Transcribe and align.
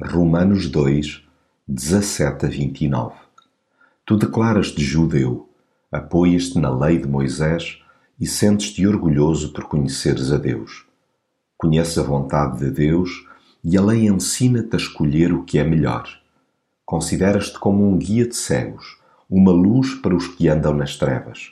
Romanos 0.00 0.68
2, 0.68 1.24
17 1.66 2.46
a 2.46 2.48
29. 2.48 3.16
Tu 4.06 4.16
declaras-te 4.16 4.80
judeu, 4.80 5.48
apoias-te 5.90 6.56
na 6.56 6.70
lei 6.70 6.98
de 6.98 7.08
Moisés 7.08 7.82
e 8.18 8.24
sentes-te 8.24 8.86
orgulhoso 8.86 9.52
por 9.52 9.64
conheceres 9.64 10.30
a 10.30 10.36
Deus. 10.36 10.86
Conheces 11.56 11.98
a 11.98 12.04
vontade 12.04 12.60
de 12.60 12.70
Deus 12.70 13.26
e 13.64 13.76
a 13.76 13.82
lei 13.82 14.06
ensina-te 14.06 14.72
a 14.74 14.76
escolher 14.76 15.32
o 15.32 15.42
que 15.42 15.58
é 15.58 15.64
melhor. 15.64 16.08
Consideras-te 16.86 17.58
como 17.58 17.84
um 17.84 17.98
guia 17.98 18.28
de 18.28 18.36
cegos, 18.36 18.98
uma 19.28 19.50
luz 19.50 19.96
para 19.96 20.14
os 20.14 20.28
que 20.28 20.48
andam 20.48 20.74
nas 20.74 20.96
trevas. 20.96 21.50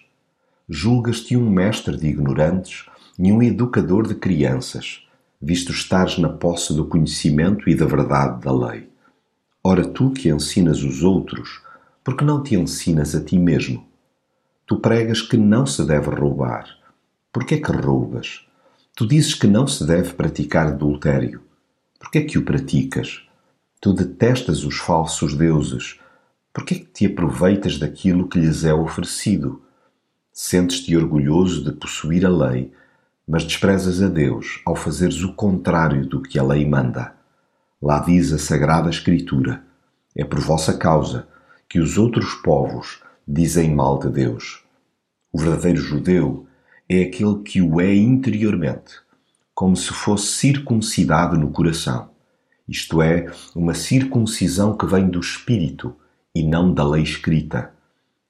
Julgas-te 0.69 1.37
um 1.37 1.51
mestre 1.51 1.97
de 1.97 2.07
ignorantes 2.07 2.87
e 3.19 3.33
um 3.33 3.43
educador 3.43 4.07
de 4.07 4.15
crianças 4.15 5.05
visto 5.47 5.71
estares 5.71 6.19
na 6.19 6.29
posse 6.29 6.75
do 6.75 6.87
conhecimento 6.87 7.71
e 7.71 7.75
da 7.77 7.87
verdade 7.87 8.41
da 8.41 8.53
lei. 8.53 8.89
Ora, 9.63 9.87
tu 9.87 10.11
que 10.11 10.29
ensinas 10.29 10.83
os 10.83 11.05
outros, 11.05 11.63
por 12.03 12.17
que 12.17 12.25
não 12.25 12.43
te 12.43 12.57
ensinas 12.57 13.15
a 13.15 13.25
ti 13.25 13.39
mesmo? 13.39 13.87
Tu 14.67 14.77
pregas 14.81 15.23
que 15.23 15.37
não 15.37 15.65
se 15.65 15.87
deve 15.87 16.11
roubar. 16.11 16.69
Por 17.33 17.45
que 17.45 17.55
é 17.55 17.61
que 17.61 17.71
roubas? 17.71 18.45
Tu 18.97 19.07
dizes 19.07 19.35
que 19.35 19.47
não 19.47 19.69
se 19.69 19.87
deve 19.87 20.15
praticar 20.15 20.67
adultério. 20.67 21.41
Por 22.01 22.11
que 22.11 22.19
é 22.19 22.25
que 22.25 22.39
o 22.39 22.45
praticas? 22.45 23.23
Tu 23.81 23.93
detestas 23.93 24.65
os 24.65 24.79
falsos 24.79 25.35
deuses. 25.35 26.01
Por 26.53 26.65
que 26.65 26.75
é 26.75 26.79
que 26.79 26.87
te 26.87 27.07
aproveitas 27.07 27.79
daquilo 27.79 28.27
que 28.27 28.41
lhes 28.41 28.65
é 28.65 28.75
oferecido? 28.75 29.63
Sentes-te 30.33 30.97
orgulhoso 30.97 31.63
de 31.63 31.71
possuir 31.71 32.27
a 32.27 32.31
lei 32.31 32.73
mas 33.27 33.45
desprezas 33.45 34.03
a 34.03 34.09
Deus 34.09 34.61
ao 34.65 34.77
fazeres 34.77 35.23
o 35.23 35.33
contrário 35.35 36.07
do 36.07 36.23
que 36.23 36.39
a 36.39 36.43
lei 36.43 36.67
manda. 36.67 37.15
Lá 37.83 37.99
diz 37.99 38.33
a 38.33 38.39
Sagrada 38.39 38.89
Escritura: 38.89 39.63
é 40.15 40.25
por 40.25 40.41
vossa 40.41 40.77
causa 40.77 41.27
que 41.69 41.79
os 41.79 41.99
outros 41.99 42.35
povos 42.35 43.01
dizem 43.27 43.75
mal 43.75 43.99
de 43.99 44.09
Deus. 44.09 44.63
O 45.33 45.39
verdadeiro 45.39 45.81
judeu 45.81 46.47
é 46.89 47.03
aquele 47.03 47.43
que 47.43 47.61
o 47.61 47.81
é 47.81 47.95
interiormente, 47.95 48.95
como 49.55 49.77
se 49.77 49.93
fosse 49.93 50.27
circuncidado 50.27 51.37
no 51.37 51.51
coração, 51.51 52.11
isto 52.69 53.01
é, 53.01 53.31
uma 53.55 53.75
circuncisão 53.75 54.77
que 54.77 54.87
vem 54.87 55.09
do 55.09 55.21
espírito 55.21 55.95
e 56.35 56.43
não 56.43 56.75
da 56.75 56.87
lei 56.87 57.03
escrita. 57.03 57.73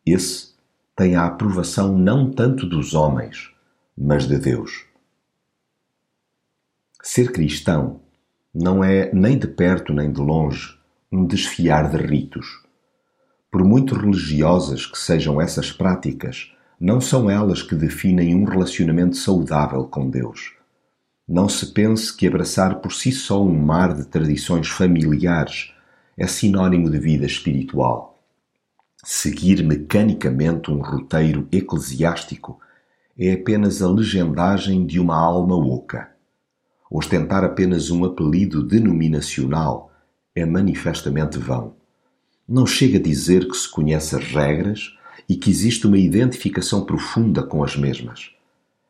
Esse 0.05 0.55
tem 0.95 1.17
a 1.17 1.27
aprovação 1.27 1.97
não 1.97 2.31
tanto 2.31 2.67
dos 2.67 2.95
homens, 2.95 3.51
mas 3.97 4.29
de 4.29 4.39
Deus. 4.39 4.86
Ser 7.09 7.31
cristão 7.31 8.01
não 8.53 8.83
é 8.83 9.13
nem 9.15 9.39
de 9.39 9.47
perto 9.47 9.93
nem 9.93 10.11
de 10.11 10.21
longe 10.21 10.77
um 11.11 11.25
desfiar 11.25 11.89
de 11.89 11.99
ritos. 11.99 12.65
Por 13.49 13.65
muito 13.65 13.95
religiosas 13.95 14.87
que 14.87 14.99
sejam 14.99 15.41
essas 15.41 15.71
práticas, 15.71 16.53
não 16.81 17.01
são 17.01 17.31
elas 17.31 17.63
que 17.63 17.77
definem 17.77 18.35
um 18.35 18.43
relacionamento 18.43 19.17
saudável 19.17 19.85
com 19.85 20.11
Deus. 20.11 20.55
Não 21.29 21.49
se 21.49 21.73
pense 21.73 22.15
que 22.15 22.27
abraçar 22.27 22.81
por 22.81 22.93
si 22.93 23.13
só 23.13 23.41
um 23.41 23.57
mar 23.57 23.95
de 23.95 24.05
tradições 24.05 24.67
familiares 24.67 25.73
é 26.19 26.27
sinônimo 26.27 26.91
de 26.91 26.99
vida 26.99 27.25
espiritual. 27.25 28.21
Seguir 29.05 29.63
mecanicamente 29.63 30.73
um 30.73 30.83
roteiro 30.83 31.47
eclesiástico 31.53 32.59
é 33.17 33.33
apenas 33.33 33.81
a 33.81 33.89
legendagem 33.89 34.85
de 34.85 34.99
uma 34.99 35.17
alma 35.17 35.57
oca. 35.57 36.16
Ostentar 36.91 37.45
apenas 37.45 37.91
um 37.91 38.05
apelido 38.05 38.63
denominacional 38.63 39.91
é 40.35 40.45
manifestamente 40.45 41.39
vão. 41.39 41.75
Não 42.49 42.67
chega 42.67 42.99
a 42.99 43.03
dizer 43.03 43.49
que 43.49 43.57
se 43.57 43.69
conhece 43.69 44.15
as 44.15 44.25
regras 44.25 44.97
e 45.29 45.37
que 45.37 45.51
existe 45.51 45.87
uma 45.87 45.99
identificação 45.99 46.85
profunda 46.85 47.43
com 47.43 47.65
as 47.65 47.77
mesmas. 47.77 48.31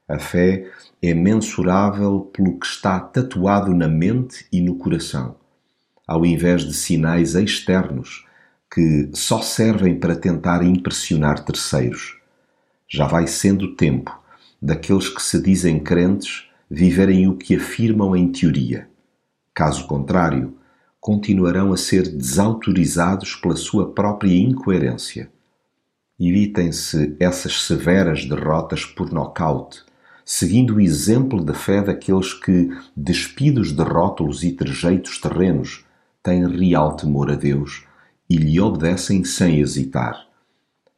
A 0.09 0.19
fé 0.19 0.71
é 1.03 1.15
mensurável 1.15 2.21
pelo 2.33 2.59
que 2.59 2.67
está 2.67 3.01
tatuado 3.01 3.75
na 3.75 3.89
mente 3.89 4.47
e 4.53 4.61
no 4.61 4.77
coração, 4.77 5.37
ao 6.07 6.25
invés 6.25 6.65
de 6.65 6.75
sinais 6.75 7.35
externos 7.35 8.25
que 8.73 9.11
só 9.15 9.41
servem 9.41 9.99
para 9.99 10.15
tentar 10.15 10.63
impressionar 10.63 11.45
terceiros 11.45 12.17
já 12.89 13.07
vai 13.07 13.27
sendo 13.27 13.75
tempo 13.75 14.17
daqueles 14.63 15.09
que 15.09 15.23
se 15.23 15.43
dizem 15.43 15.79
crentes 15.79 16.49
viverem 16.71 17.29
o 17.29 17.37
que 17.37 17.57
afirmam 17.57 18.17
em 18.17 18.31
teoria. 18.31 18.89
Caso 19.55 19.87
contrário, 19.87 20.55
continuarão 21.01 21.73
a 21.73 21.77
ser 21.77 22.09
desautorizados 22.09 23.37
pela 23.37 23.57
sua 23.57 23.93
própria 23.93 24.37
incoerência. 24.37 25.31
Evitem-se 26.19 27.15
essas 27.21 27.63
severas 27.63 28.25
derrotas 28.25 28.85
por 28.85 29.13
nocaute, 29.13 29.85
seguindo 30.25 30.75
o 30.75 30.81
exemplo 30.81 31.45
da 31.45 31.55
fé 31.55 31.81
daqueles 31.81 32.35
que, 32.35 32.71
despidos 32.97 33.71
de 33.71 33.83
rótulos 33.83 34.43
e 34.43 34.53
trejeitos 34.53 35.21
terrenos, 35.21 35.85
têm 36.23 36.45
real 36.49 36.97
temor 36.97 37.31
a 37.31 37.37
Deus 37.37 37.85
e 38.29 38.37
lhe 38.37 38.61
obedecem 38.61 39.23
sem 39.23 39.61
hesitar. 39.61 40.27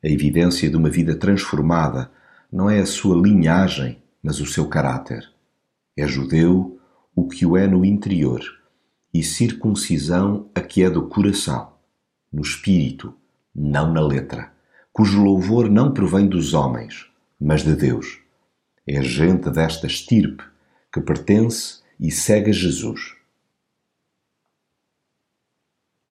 A 0.02 0.08
evidência 0.08 0.70
de 0.70 0.76
uma 0.76 0.88
vida 0.88 1.14
transformada 1.14 2.10
não 2.50 2.70
é 2.70 2.80
a 2.80 2.86
sua 2.86 3.20
linhagem, 3.20 3.98
mas 4.22 4.40
o 4.40 4.46
seu 4.46 4.66
caráter. 4.66 5.28
É 5.98 6.06
judeu 6.06 6.78
o 7.12 7.26
que 7.26 7.44
o 7.44 7.56
é 7.56 7.66
no 7.66 7.84
interior, 7.84 8.40
e 9.12 9.20
circuncisão 9.20 10.48
a 10.54 10.60
que 10.60 10.84
é 10.84 10.88
do 10.88 11.08
coração, 11.08 11.72
no 12.32 12.40
espírito, 12.40 13.12
não 13.52 13.92
na 13.92 14.00
letra, 14.00 14.52
cujo 14.92 15.20
louvor 15.20 15.68
não 15.68 15.92
provém 15.92 16.28
dos 16.28 16.54
homens, 16.54 17.10
mas 17.40 17.64
de 17.64 17.74
Deus. 17.74 18.20
É 18.86 19.02
gente 19.02 19.50
desta 19.50 19.88
estirpe 19.88 20.44
que 20.92 21.00
pertence 21.00 21.80
e 21.98 22.12
segue 22.12 22.52
Jesus 22.52 23.17